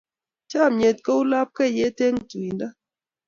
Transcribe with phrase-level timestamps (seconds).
[0.49, 2.67] Chomnyet kou lapkeiyet eng tuindo.